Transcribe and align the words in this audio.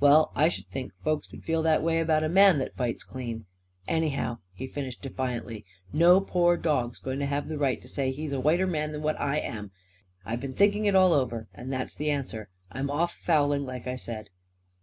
Well, 0.00 0.32
I 0.34 0.48
sh'd 0.48 0.70
think 0.70 0.94
folks 1.04 1.30
would 1.30 1.44
feel 1.44 1.60
that 1.64 1.82
way 1.82 2.00
about 2.00 2.24
a 2.24 2.30
man 2.30 2.56
that 2.60 2.78
fights 2.78 3.04
clean. 3.04 3.44
Anyhow," 3.86 4.38
he 4.54 4.66
finished 4.66 5.02
defiantly, 5.02 5.66
"no 5.92 6.18
poor 6.22 6.56
dog's 6.56 6.98
going 6.98 7.18
to 7.18 7.26
have 7.26 7.46
the 7.46 7.58
right 7.58 7.78
to 7.82 7.88
say 7.90 8.10
he's 8.10 8.32
a 8.32 8.40
whiter 8.40 8.66
man 8.66 8.92
than 8.92 9.02
what 9.02 9.20
I 9.20 9.36
am. 9.36 9.72
I 10.24 10.34
been 10.36 10.54
thinking 10.54 10.86
it 10.86 10.94
all 10.96 11.12
over. 11.12 11.48
And 11.52 11.70
that's 11.70 11.94
the 11.94 12.10
answer. 12.10 12.48
I'm 12.72 12.88
off 12.90 13.16
fouling. 13.20 13.66
Like 13.66 13.86
I 13.86 13.96
said." 13.96 14.30